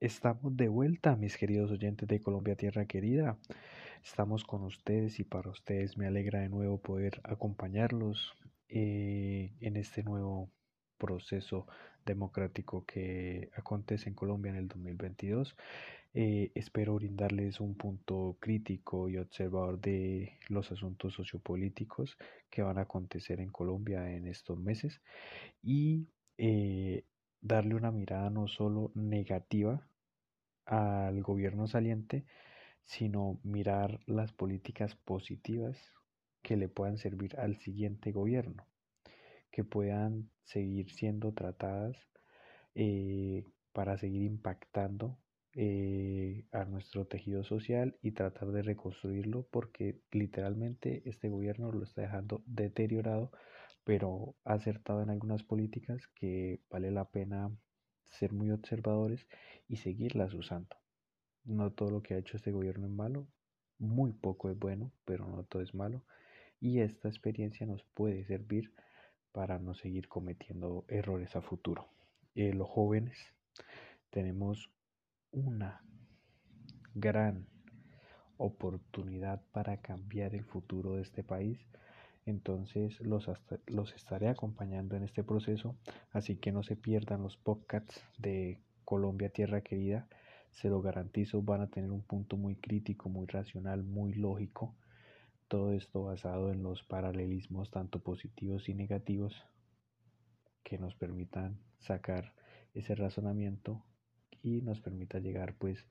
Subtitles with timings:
[0.00, 3.38] Estamos de vuelta, mis queridos oyentes de Colombia Tierra Querida.
[4.04, 8.34] Estamos con ustedes y para ustedes me alegra de nuevo poder acompañarlos
[8.68, 10.50] eh, en este nuevo
[10.98, 11.66] proceso
[12.04, 15.56] democrático que acontece en Colombia en el 2022.
[16.12, 22.18] Eh, espero brindarles un punto crítico y observador de los asuntos sociopolíticos
[22.50, 25.00] que van a acontecer en Colombia en estos meses
[25.62, 27.04] y eh,
[27.44, 29.86] darle una mirada no solo negativa
[30.64, 32.24] al gobierno saliente,
[32.84, 35.78] sino mirar las políticas positivas
[36.42, 38.66] que le puedan servir al siguiente gobierno,
[39.50, 41.96] que puedan seguir siendo tratadas
[42.74, 45.18] eh, para seguir impactando
[45.54, 52.02] eh, a nuestro tejido social y tratar de reconstruirlo porque literalmente este gobierno lo está
[52.02, 53.30] dejando deteriorado
[53.84, 57.50] pero acertado en algunas políticas que vale la pena
[58.10, 59.26] ser muy observadores
[59.68, 60.76] y seguirlas usando.
[61.44, 63.26] No todo lo que ha hecho este gobierno es malo,
[63.78, 66.02] muy poco es bueno, pero no todo es malo.
[66.60, 68.72] Y esta experiencia nos puede servir
[69.32, 71.88] para no seguir cometiendo errores a futuro.
[72.34, 73.18] Eh, los jóvenes
[74.10, 74.70] tenemos
[75.32, 75.84] una
[76.94, 77.46] gran
[78.36, 81.58] oportunidad para cambiar el futuro de este país.
[82.26, 83.28] Entonces los,
[83.66, 85.76] los estaré acompañando en este proceso,
[86.10, 90.08] así que no se pierdan los podcasts de Colombia Tierra Querida.
[90.52, 94.74] Se lo garantizo, van a tener un punto muy crítico, muy racional, muy lógico.
[95.48, 99.44] Todo esto basado en los paralelismos tanto positivos y negativos
[100.62, 102.32] que nos permitan sacar
[102.72, 103.84] ese razonamiento
[104.42, 105.86] y nos permita llegar pues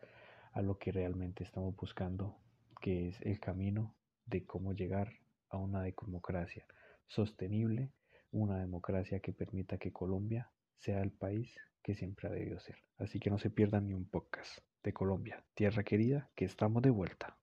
[0.52, 2.38] a lo que realmente estamos buscando,
[2.81, 5.23] que es el camino de cómo llegar
[5.54, 6.66] a una democracia
[7.06, 7.92] sostenible,
[8.32, 12.78] una democracia que permita que Colombia sea el país que siempre ha debido ser.
[12.98, 16.90] Así que no se pierdan ni un podcast de Colombia, tierra querida, que estamos de
[16.90, 17.38] vuelta.